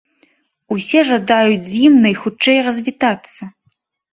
[0.75, 3.41] Усе жадаюць з ім найхутчэй развітацца.